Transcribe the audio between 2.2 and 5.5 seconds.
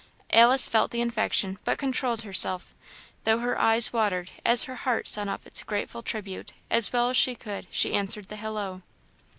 herself, though her eyes watered as her heart sent up